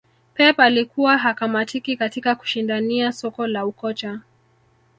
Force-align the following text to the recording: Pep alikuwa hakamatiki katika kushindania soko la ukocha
Pep 0.33 0.59
alikuwa 0.59 1.17
hakamatiki 1.17 1.97
katika 1.97 2.35
kushindania 2.35 3.11
soko 3.11 3.47
la 3.47 3.65
ukocha 3.65 4.19